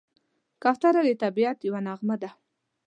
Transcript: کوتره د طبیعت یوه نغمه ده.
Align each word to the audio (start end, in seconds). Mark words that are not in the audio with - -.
کوتره 0.61 1.01
د 1.07 1.09
طبیعت 1.23 1.57
یوه 1.67 1.79
نغمه 1.87 2.15
ده. 2.21 2.29